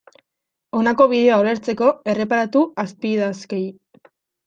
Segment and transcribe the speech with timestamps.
[0.77, 3.65] Honako bideoa ulertzeko, erreparatu azpiidazkiei.